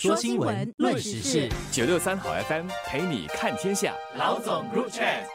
[0.00, 3.94] 说新闻，论时事，九六三好 FM 陪你看天下。
[4.18, 5.26] 老总，Rochas。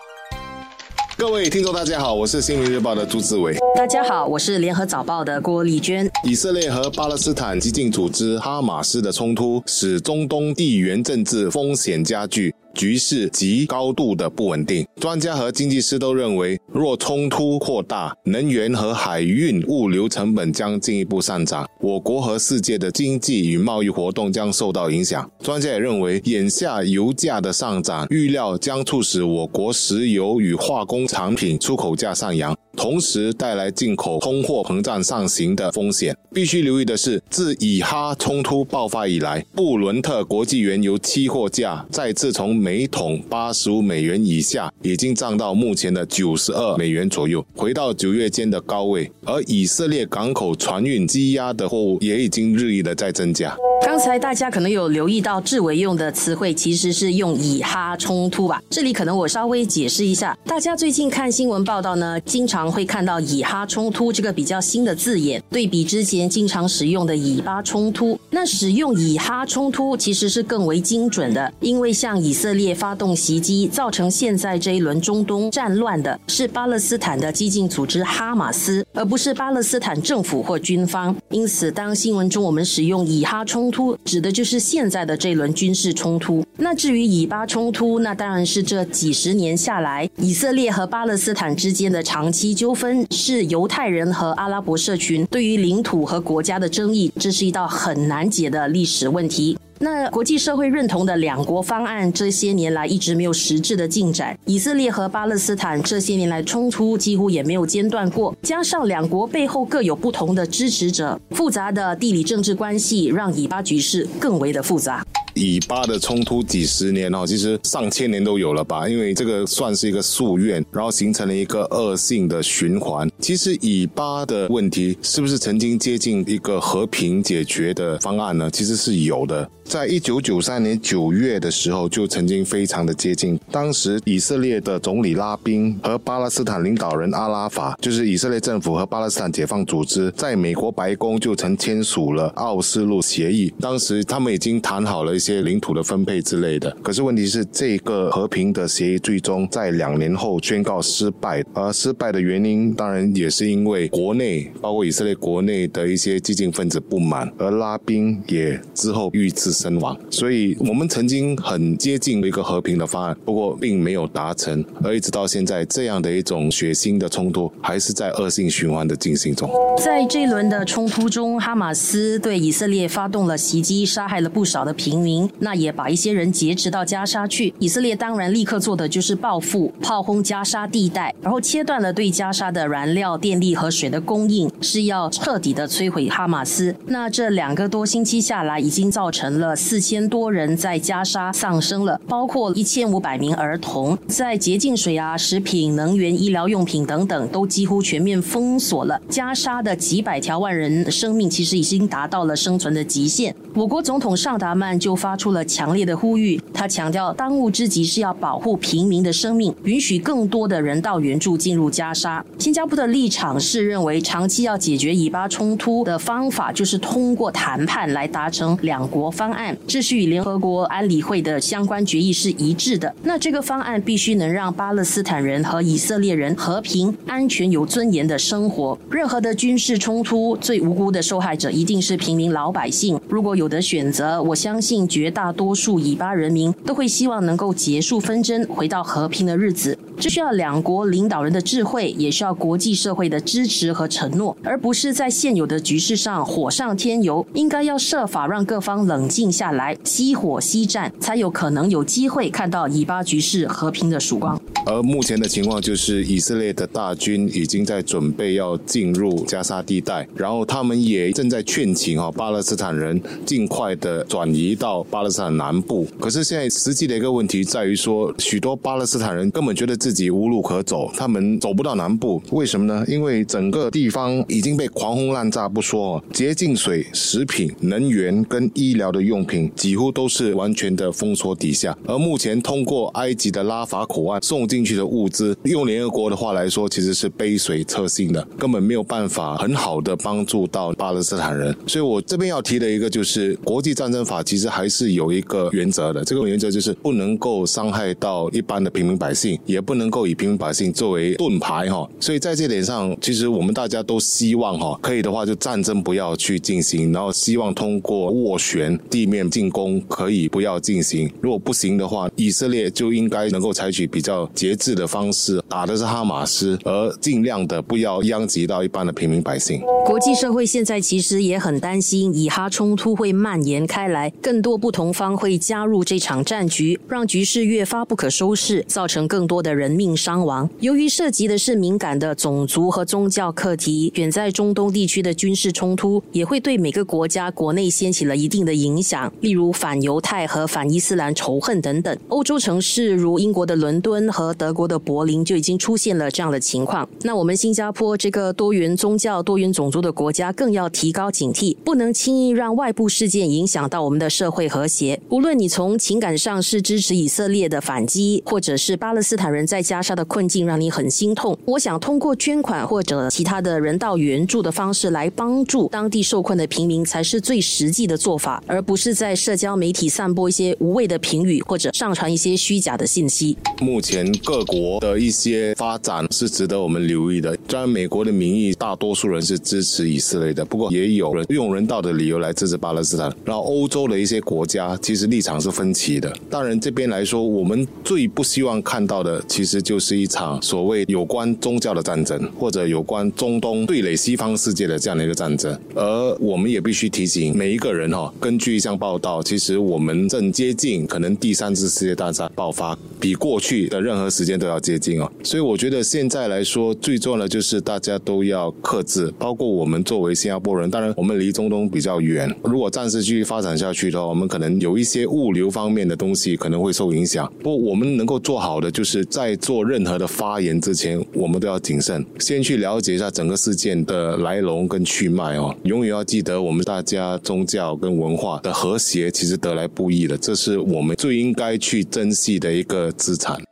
[1.15, 3.55] 各位听众，大家好，我是《新闻日报》的朱志伟。
[3.75, 6.09] 大家好，我是《联合早报》的郭丽娟。
[6.23, 12.54] 以色列和巴勒斯坦激进组织哈马斯的冲突，使中东地缘政治风险加剧。
[12.75, 25.27] 局势极高度的不稳定，专家和经济师都认为，若冲突扩大，能源和海运物流成本将进一步上涨，我国和世界的经济与贸易活动将受到影响。
[25.39, 32.55] 专家也认为，眼下油价的上涨预料将促使我国石油与化工产品出口价上扬。
[32.75, 36.15] 同时带来进口通货膨胀上行的风险。
[36.33, 49.09] 必须留意的是，自以哈冲突爆发以来，布伦特国际原油期货价再次从每桶八十五美元以下，已经涨到目前的九十二美元左右，回到九月间的高位。
[49.23, 53.55] 而以色列港口船运积压的货物也已经日益的在增加。
[53.81, 58.61] 刚才大家可能有留意到，志伟用的词汇其实是用以哈冲突吧？
[58.69, 81.15] 这里可能我稍微解释一下，大家最近看新闻报道呢，经常会看到以哈冲突这个比较新的字眼，对比之前经常使用的以巴冲突，那使用以哈冲突其实是更为精准的，因为向以色列发动袭击，造成现在这一轮中东战乱的是巴勒斯坦的激进组织哈马斯，而不是巴勒斯坦政府或军方。
[81.29, 86.45] 因此，当新闻中我们使用以哈冲，突突指的就是现在的这轮军事冲突。
[86.55, 99.57] 那至于以巴冲突，那当然是这几十年下来，以色列和巴勒斯坦之间的长期纠纷，是犹太人和阿拉伯社群对于领土和国家的争议，这是一道很难解的历史问题。
[99.79, 104.37] 那国际社会认同的两国方案，这些年来一直没有实质的进展。
[104.45, 115.05] 以色列和巴勒斯坦这些年来冲突几乎也没有间断过，加上两国背后各有不同的支持者，复杂的地理政治关系让以巴局势更为的复杂。
[115.33, 118.87] 以巴的冲突几十年哦，其实上千年都有了吧？
[118.87, 123.09] 因为这个算是一个夙愿，然后形成了一个恶性的循环。
[123.19, 128.49] 其实以巴的问题是不是曾经接近一个和平解决的方案呢？
[128.49, 129.49] 其实是有的。
[129.65, 133.37] 在一九九三年九月的时候，就曾经非常的接近。
[133.51, 143.51] 当时以色列的总理拉宾和巴勒斯坦领导人阿拉法，就是以色列政府和巴勒斯坦解放组织，在美国白宫就曾签署了奥斯陆协议。
[143.59, 146.69] 当时他们已经谈好了一些领土的分配之类的。
[146.83, 151.43] 可是问题是，这个和平的协议最终在两年后宣告失败。
[151.53, 159.54] 而失败的原因，当然也是因为国内，包括以色列国内的一些激进分子不满，而拉宾也之后遇刺。
[159.55, 169.49] 身亡，所以我们曾经很接近一个和平的方案，不过并没有达成，而一直到现在，这样的一种血腥的冲突还是在恶性循环的进行中。
[169.77, 177.53] 在这一轮的冲突中，哈马斯对以色列发动了袭击，杀害了不少的平民，那也把一些人劫持到加沙去。
[177.59, 186.75] 以色列当然立刻做的就是报复，炮轰加沙地带，然后切断了对加沙的燃料、电力和水的供应，是要彻底的摧毁哈马斯。
[186.87, 189.44] 那这两个多星期下来，已经造成了。
[189.53, 199.01] 四千多人在加沙丧生了，包括一千五百名儿童，在洁净水啊、食品、能源、医疗用品等等都几乎全面封锁了。
[199.09, 203.35] 加沙的几百条万人生命其实已经达到了生存的极限。
[203.53, 212.23] 我国总统尚达曼就发出了强烈的呼吁，他强调当务之急是要保护平民的生命，允许更多的人道援助进入加沙。
[212.37, 219.09] 新加坡的立场是认为，长期要解决以巴冲突的方法就是通过谈判来达成两国。
[219.09, 222.95] 方案这是与联合国安理会的相关决议是一致的。
[223.03, 228.77] 那这个方案必须能让巴勒斯坦人和以色列人和平、安全、有尊严的生活。
[228.89, 232.99] 任何的军事冲突，最无辜的受害者一定是平民老百姓。
[233.09, 239.77] 如果有的选择，我相信绝大多数以巴人民都会希望能够结束纷争，回到和平的日子。
[239.97, 247.25] 这需要两国领导人的智慧，也需要国际社会的支持和承诺，而不是在现有的局势上火上添油。
[247.33, 249.05] 应该要设法让各方冷。
[249.15, 254.37] 静下来，熄火息战，才有可能有机会看到以巴局势和平的曙光。
[254.65, 265.87] 而目前的情况就是，以色列的大军已经在准备要进入加沙地带，然后他们也正在劝请哈巴勒斯坦人尽快的转移到巴勒斯坦南部。
[265.99, 272.21] 可是现在实际的一个问题在于说，许多巴勒斯坦人根本觉得自己无路可走，他们走不到南部。
[272.31, 272.83] 为什么呢？
[272.87, 279.05] 因为整个地方已经被狂轰滥炸不说，洁净水、食品、能源跟医疗的。
[279.05, 284.54] 用品几乎都是完全的封锁底下，而目前通过埃及的拉法口岸送进。
[284.55, 291.53] 进去的物资，用联合国的话来说，其实是杯水车薪的，根本没有办法很好的帮助到巴勒斯坦人。
[291.67, 301.85] 所以我这边要提的一个就是，国际战争法其实还是有一个原则的，这个原则就是不能够伤害到一般的平民百姓，也不能够以平民百姓作为盾牌哈。
[301.99, 311.11] 所以在这点上，其实我们大家都希望哈，可以的话就战争不要去进行，然后希望通过斡旋地面进攻可以不要进行。
[311.19, 319.59] 如果不行的话，以色列就应该能够采取比较节制的方式，打的是哈马斯，而尽量的不要殃及到一般的平民百姓。
[319.83, 330.47] 国际社会现在其实也很担心，以哈冲突会蔓延开来，更多不同方会加入这场战局，让局势越发不可收拾，造成更多的人命伤亡。
[330.59, 341.97] 由于涉及的是敏感的种族和宗教课题，远在中东地区的军事冲突也会对每个国家国内掀起了一定的影响，例如反犹太和反伊斯兰仇恨等等。
[342.09, 346.87] 欧洲城市如英国的伦敦和德国的柏林就已经出现了这样的情况。
[347.01, 354.99] 那我们新加坡这个多元宗教、多元种族的国家更要提高警惕，不能轻易让外部事件影响到我们的社会和谐。
[355.09, 373.37] 无论你从情感上是支持以色列的反击，或者是巴勒斯坦人在加沙的困境让你很心痛，我想通过捐款或者其他的人道援助的方式来帮助当地受困的平民才是最实际的做法，而不是在社交媒体散播一些无谓的评语或者上传一些虚假的信息。
[373.61, 377.37] 目前各国的一些发展是值得我们留意的。
[377.49, 383.13] 虽然美国的民意大多数人是支持以色列的，不过也有人用人道的理由来支持巴勒斯坦。
[383.23, 386.13] 然后欧洲的一些国家其实立场是分歧的。
[386.29, 395.57] 当然这边来说，我们最不希望看到的其实就是一场所谓有关宗教的战争，或者有关中东对垒西方世界的这样的一个战争。
[395.73, 405.11] 而我们也必须提醒每一个人哈，根据一项报道，其实我们正接近可能第三次世界大战爆发，比过去的任何何时间都要接近哦。
[405.23, 417.31] 所以我觉得现在来说，最重要的就是大家都要克制，包括我们作为新加坡人，当然我们离中东比较远，如果暂时继续发展下去的话，我们可能有一些物流方面的东西可能会受影响。
[417.41, 425.55] 不我们能够做好的，就是在做任何的发言之前，我们都要谨慎，先去了解一下整个事件的来龙跟去脉哦。
[425.63, 433.45] 永远要记得，我们大家宗教跟文化的和谐其实得来不易的，这是我们最应该去珍惜的一个资产。